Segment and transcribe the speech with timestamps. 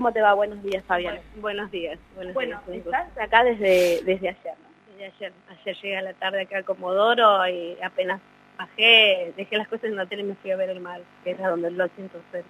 [0.00, 0.32] ¿Cómo te va?
[0.32, 1.18] Buenos días, Fabián.
[1.42, 1.98] buenos días.
[2.14, 4.92] Buenos bueno, días, estás acá desde, desde ayer, ¿no?
[4.92, 5.32] Desde ayer.
[5.50, 8.18] Ayer llegué a la tarde acá a Comodoro y apenas
[8.56, 11.32] bajé, dejé las cosas en la tele y me fui a ver el mar, que
[11.32, 12.44] era donde lo siento ser.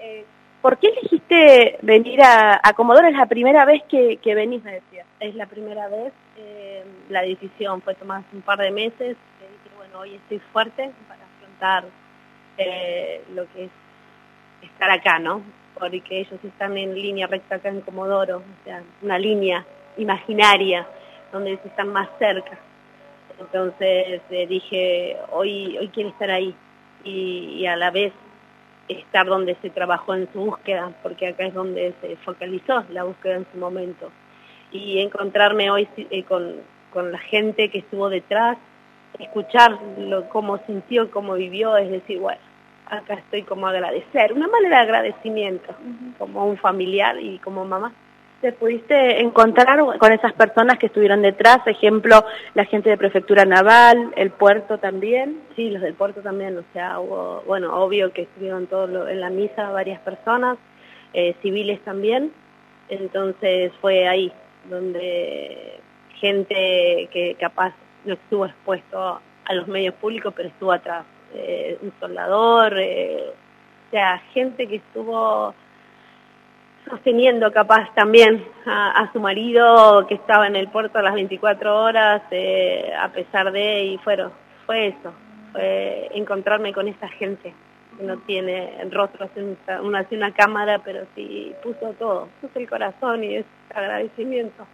[0.00, 0.24] Eh,
[0.60, 3.06] ¿Por qué elegiste venir a, a, Comodoro?
[3.06, 5.04] ¿Es la primera vez que, que venís, me decía?
[5.20, 6.12] Es la primera vez.
[6.36, 9.16] Eh, la decisión fue tomada hace un par de meses.
[9.20, 11.84] dije, bueno, hoy estoy fuerte para afrontar
[12.58, 13.70] eh, lo que es
[14.62, 15.40] estar acá, ¿no?
[15.78, 19.64] Porque ellos están en línea recta acá en Comodoro, o sea, una línea
[19.96, 20.86] imaginaria
[21.32, 22.58] donde están más cerca.
[23.38, 26.54] Entonces eh, dije, hoy, hoy quiero estar ahí
[27.04, 28.12] y, a la vez
[28.88, 33.36] estar donde se trabajó en su búsqueda, porque acá es donde se focalizó la búsqueda
[33.36, 34.10] en su momento.
[34.70, 36.56] Y encontrarme hoy eh, con,
[36.92, 38.58] con la gente que estuvo detrás,
[39.18, 39.78] escuchar
[40.30, 42.40] cómo sintió, cómo vivió, es decir, bueno,
[42.86, 45.74] acá estoy como agradecer, una manera de agradecimiento,
[46.18, 47.92] como un familiar y como mamá.
[48.40, 51.66] ¿Te pudiste encontrar con esas personas que estuvieron detrás?
[51.66, 55.40] Ejemplo, la gente de Prefectura Naval, el puerto también.
[55.56, 59.30] Sí, los del puerto también, o sea, hubo, bueno, obvio que estuvieron todos en la
[59.30, 60.58] misa varias personas,
[61.14, 62.32] eh, civiles también,
[62.88, 64.30] entonces fue ahí
[64.68, 65.80] donde
[66.16, 67.72] gente que capaz
[68.04, 73.32] no estuvo expuesto a los medios públicos, pero estuvo atrás, eh, un soldador, eh,
[73.88, 75.54] o sea, gente que estuvo
[76.88, 82.22] sosteniendo capaz también a, su marido que estaba en el puerto a las 24 horas,
[82.30, 84.32] eh, a pesar de, y fueron,
[84.66, 85.12] fue eso,
[85.52, 87.54] fue encontrarme con esa gente
[87.96, 89.28] que no tiene rostro,
[89.82, 94.66] una, hace una cámara, pero sí puso todo, puso el corazón y es agradecimiento.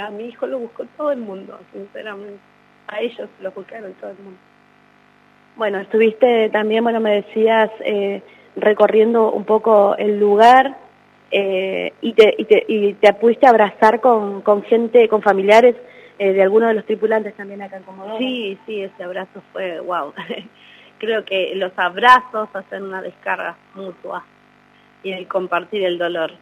[0.00, 2.38] A mi hijo lo buscó todo el mundo, sinceramente.
[2.88, 4.38] A ellos lo buscaron todo el mundo.
[5.60, 8.22] Bueno, estuviste también, bueno, me decías, eh,
[8.56, 10.78] recorriendo un poco el lugar,
[11.30, 15.76] eh, y, te, y, te, y te pudiste abrazar con, con gente, con familiares
[16.18, 18.16] eh, de algunos de los tripulantes también acá en Comodoro.
[18.16, 20.14] Sí, sí, ese abrazo fue wow.
[20.98, 24.24] Creo que los abrazos hacen una descarga mutua
[25.02, 26.32] y el compartir el dolor.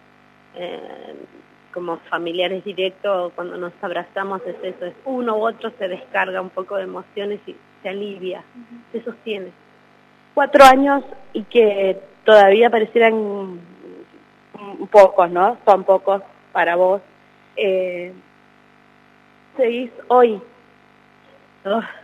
[0.54, 1.16] Eh,
[1.74, 6.50] como familiares directos, cuando nos abrazamos es eso, es uno u otro se descarga un
[6.50, 8.42] poco de emociones y se alivia,
[8.92, 9.50] se sostiene.
[10.34, 13.60] Cuatro años y que todavía parecieran
[14.90, 15.58] pocos, ¿no?
[15.64, 16.22] Son pocos
[16.52, 17.02] para vos.
[17.56, 18.12] Eh,
[19.56, 20.40] ¿Seguís hoy?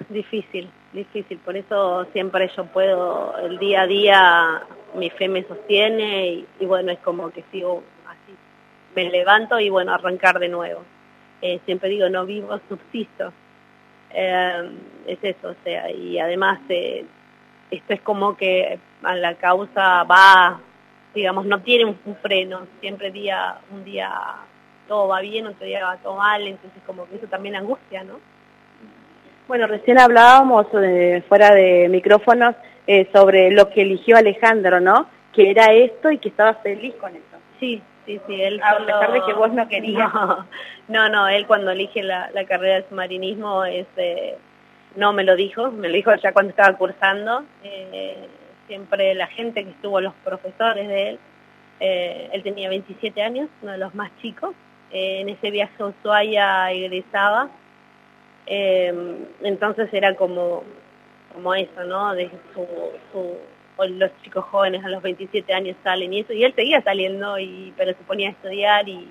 [0.08, 1.38] Difícil, difícil.
[1.38, 4.62] Por eso siempre yo puedo, el día a día
[4.94, 8.34] mi fe me sostiene y, bueno, es como que sigo así.
[8.94, 10.82] Me levanto y bueno, arrancar de nuevo.
[11.40, 13.32] Eh, siempre digo, no vivo, subsisto.
[14.14, 14.70] Eh,
[15.06, 17.04] es eso, o sea, y además eh,
[17.70, 20.60] esto es como que a la causa va
[21.14, 24.10] digamos, no tiene un, freno, siempre día, un día
[24.88, 28.18] todo va bien, otro día va todo mal, entonces como que eso también angustia, ¿no?
[29.46, 32.54] Bueno, recién hablábamos eh, fuera de micrófonos
[32.86, 35.06] eh, sobre lo que eligió Alejandro, ¿no?
[35.32, 37.36] Que era esto y que estaba feliz con eso.
[37.60, 40.12] Sí, sí, sí, él A pesar de que vos no querías.
[40.88, 44.36] No, no, él cuando elige la, la carrera de submarinismo es, eh,
[44.96, 47.44] no me lo dijo, me lo dijo ya cuando estaba cursando.
[47.62, 48.28] Eh,
[48.66, 51.18] siempre la gente que estuvo, los profesores de él.
[51.80, 54.54] Eh, él tenía 27 años, uno de los más chicos.
[54.90, 57.48] Eh, en ese viaje a Ushuaia egresaba.
[58.46, 58.92] Eh,
[59.42, 60.62] entonces era como,
[61.32, 62.14] como eso, ¿no?
[62.14, 62.66] De su,
[63.12, 63.36] su,
[63.78, 66.32] los chicos jóvenes a los 27 años salen y eso.
[66.32, 69.08] Y él seguía saliendo, y, pero se ponía a estudiar y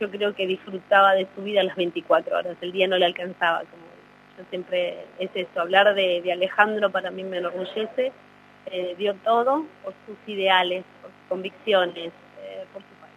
[0.00, 2.56] yo creo que disfrutaba de su vida las 24 horas.
[2.60, 3.60] El día no le alcanzaba.
[3.60, 3.84] Como
[4.38, 8.12] yo siempre es eso, hablar de, de Alejandro para mí me enorgullece
[8.70, 12.12] eh, dio todo por sus ideales, por sus convicciones,
[12.42, 13.14] eh, por su país.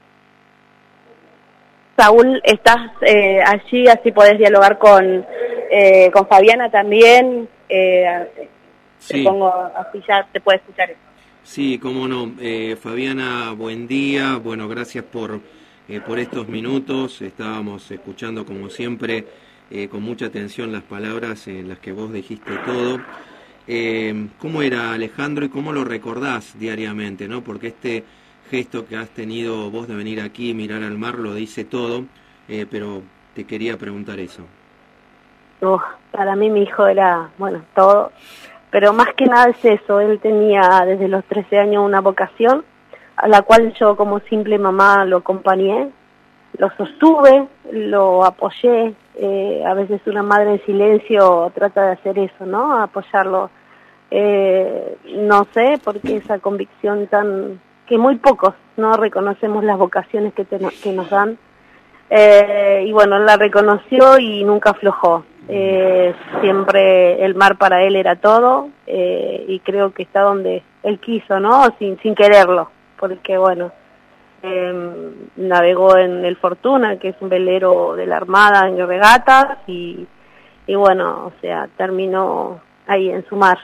[1.98, 5.26] Saúl, estás eh, allí, así podés dialogar con,
[5.72, 7.48] eh, con Fabiana también.
[9.00, 9.24] Sí.
[9.24, 11.00] Te pongo así ya te puede escuchar eso.
[11.48, 12.34] Sí, cómo no.
[12.42, 14.36] Eh, Fabiana, buen día.
[14.36, 15.40] Bueno, gracias por,
[15.88, 17.22] eh, por estos minutos.
[17.22, 19.26] Estábamos escuchando, como siempre,
[19.72, 23.00] eh, con mucha atención las palabras en las que vos dijiste todo.
[23.66, 27.30] Eh, ¿Cómo era Alejandro y cómo lo recordás diariamente?
[27.30, 27.42] ¿no?
[27.42, 28.04] Porque este
[28.52, 32.06] gesto que has tenido vos de venir aquí, mirar al mar, lo dice todo,
[32.70, 34.44] pero te quería preguntar eso.
[35.62, 35.82] Oh,
[36.12, 38.12] para mí mi hijo era, bueno, todo,
[38.72, 42.64] pero más que nada es eso, él tenía desde los 13 años una vocación
[43.16, 45.90] a la cual yo como simple mamá lo acompañé,
[46.58, 52.46] lo sostuve, lo apoyé, eh, a veces una madre en silencio trata de hacer eso,
[52.46, 52.80] ¿no?
[52.80, 53.50] Apoyarlo.
[54.12, 60.46] Eh, no sé, porque esa convicción tan que muy pocos no reconocemos las vocaciones que,
[60.46, 61.38] que nos dan.
[62.10, 65.26] Eh, y bueno, la reconoció y nunca aflojó.
[65.50, 71.00] Eh, siempre el mar para él era todo eh, y creo que está donde él
[71.00, 71.74] quiso, ¿no?
[71.80, 72.70] Sin, sin quererlo,
[73.00, 73.72] porque bueno,
[74.44, 74.74] eh,
[75.38, 80.06] navegó en el Fortuna, que es un velero de la Armada en regatas y,
[80.66, 83.58] y bueno, o sea, terminó ahí en su mar.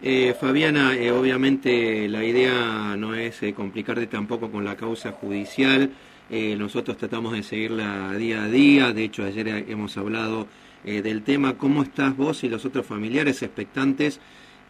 [0.00, 5.90] eh, Fabiana, eh, obviamente la idea no es eh, complicarte tampoco con la causa judicial.
[6.30, 8.92] Eh, nosotros tratamos de seguirla día a día.
[8.92, 10.46] De hecho, ayer hemos hablado
[10.84, 11.56] eh, del tema.
[11.58, 14.20] ¿Cómo estás vos y los otros familiares expectantes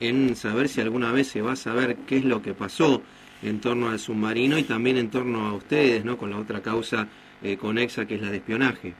[0.00, 3.02] en saber si alguna vez se va a saber qué es lo que pasó
[3.42, 6.16] en torno al submarino y también en torno a ustedes, ¿no?
[6.16, 7.06] Con la otra causa
[7.42, 8.94] eh, conexa que es la de espionaje.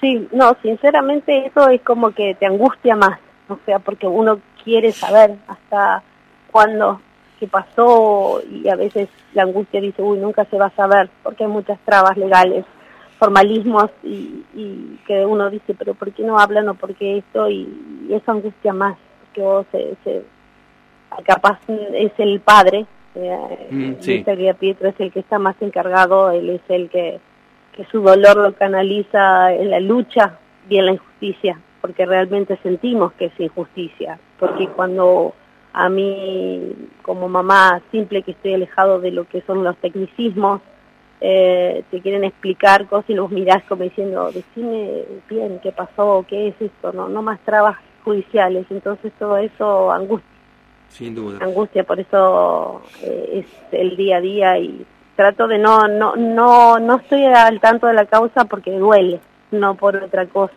[0.00, 4.92] Sí, no, sinceramente eso es como que te angustia más, o sea, porque uno quiere
[4.92, 6.02] saber hasta
[6.50, 7.00] cuándo,
[7.46, 11.50] pasó y a veces la angustia dice, uy, nunca se va a saber, porque hay
[11.50, 12.64] muchas trabas legales,
[13.18, 17.48] formalismos y, y que uno dice, pero ¿por qué no hablan o por qué esto?
[17.48, 17.68] Y,
[18.08, 20.22] y eso angustia más, porque vos se, se,
[21.24, 24.24] capaz es el padre, eh, Mm, sí.
[24.58, 27.20] Pietro es el que está más encargado, él es el que,
[27.72, 30.38] que su dolor lo canaliza en la lucha
[30.68, 35.34] y en la injusticia, porque realmente sentimos que es injusticia, porque cuando
[35.74, 36.72] a mí
[37.02, 40.60] como mamá simple que estoy alejado de lo que son los tecnicismos,
[41.20, 46.48] eh, te quieren explicar cosas y los mirás como diciendo, decime bien qué pasó, qué
[46.48, 50.30] es esto, no, no más trabas judiciales, entonces todo eso angustia.
[50.88, 51.44] Sin duda.
[51.44, 54.86] Angustia, por eso eh, es el día a día y
[55.16, 59.18] trato de no, no, no, no estoy al tanto de la causa porque duele,
[59.50, 60.54] no por otra cosa.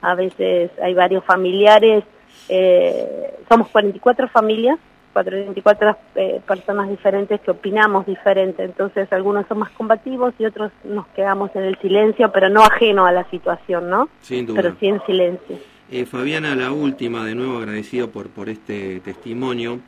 [0.00, 2.04] A veces hay varios familiares,
[2.48, 4.78] eh, somos 44 familias,
[5.12, 11.06] 44 eh, personas diferentes que opinamos diferente, entonces algunos son más combativos y otros nos
[11.08, 14.08] quedamos en el silencio, pero no ajeno a la situación, ¿no?
[14.20, 14.62] Sin duda.
[14.62, 15.58] Pero sí en silencio.
[15.90, 19.80] Eh, Fabiana, la última, de nuevo agradecido por, por este testimonio.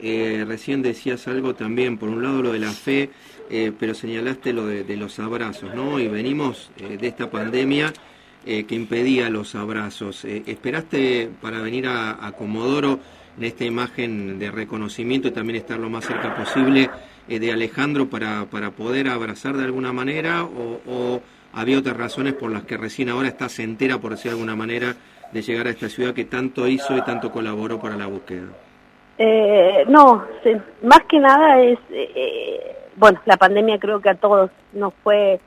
[0.00, 3.10] Eh, recién decías algo también, por un lado lo de la fe,
[3.50, 5.98] eh, pero señalaste lo de, de, los abrazos, ¿no?
[5.98, 7.92] Y venimos eh, de esta pandemia
[8.50, 10.24] eh, que impedía los abrazos.
[10.24, 12.98] Eh, ¿Esperaste para venir a, Comodoro
[13.36, 16.88] en esta imagen de reconocimiento y también estar lo más cerca posible
[17.28, 20.44] eh, de Alejandro para, para poder abrazar de alguna manera?
[20.44, 21.20] O, ¿O
[21.52, 24.96] había otras razones por las que recién ahora estás entera, por decir de alguna manera,
[25.30, 28.46] de llegar a esta ciudad que tanto hizo y tanto colaboró para la búsqueda?
[29.18, 30.24] Eh, no,
[30.84, 31.78] más que nada es,
[32.96, 35.38] bueno, la pandemia creo que a todos nos fue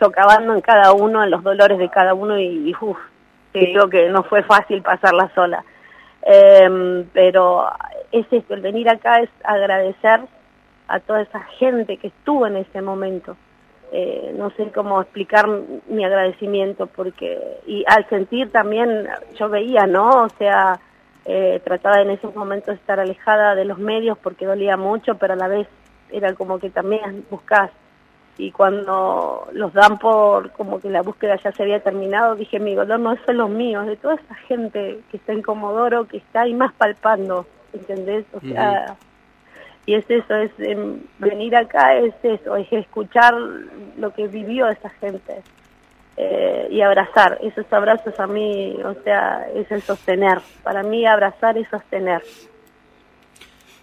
[0.00, 2.98] socavando en cada uno, en los dolores de cada uno y, y uf,
[3.52, 5.64] te digo que no fue fácil pasarla sola.
[6.22, 7.66] Eh, pero
[8.12, 10.20] es esto, el venir acá es agradecer
[10.88, 13.36] a toda esa gente que estuvo en ese momento.
[13.92, 15.48] Eh, no sé cómo explicar
[15.88, 20.78] mi agradecimiento porque y al sentir también yo veía no o sea
[21.24, 25.32] eh, trataba en esos momentos de estar alejada de los medios porque dolía mucho pero
[25.32, 25.66] a la vez
[26.12, 27.72] era como que también buscas
[28.40, 32.74] y cuando los dan por como que la búsqueda ya se había terminado dije mi
[32.74, 36.18] dolor no es solo mío es de toda esa gente que está en Comodoro que
[36.18, 38.24] está ahí más palpando ¿entendés?
[38.32, 38.96] o sea
[39.86, 40.76] y es eso, es eh,
[41.18, 43.34] venir acá, es eso, es escuchar
[43.96, 45.42] lo que vivió esa gente
[46.16, 47.38] eh, y abrazar.
[47.42, 50.38] Esos abrazos a mí, o sea, es el sostener.
[50.62, 52.22] Para mí abrazar es sostener.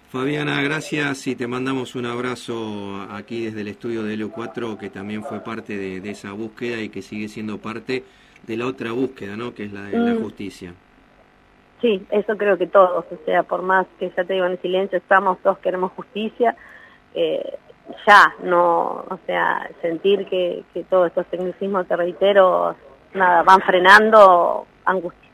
[0.10, 5.22] Fabiana, gracias y te mandamos un abrazo aquí desde el estudio de LU4 que también
[5.22, 8.06] fue parte de, de, esa búsqueda y que sigue siendo parte
[8.44, 9.54] de la otra búsqueda, ¿no?
[9.54, 10.06] Que es la de mm.
[10.06, 10.74] la justicia.
[11.82, 14.98] Sí, eso creo que todos, o sea, por más que ya te digo en silencio,
[14.98, 16.56] estamos, todos queremos justicia,
[17.14, 17.58] eh,
[18.08, 22.76] ya, no, o sea, sentir que, que todos estos tecnicismos, te reitero,
[23.14, 25.30] nada, van frenando, angustia.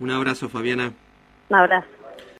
[0.00, 0.92] Un abrazo, Fabiana.
[1.48, 1.97] Un abrazo.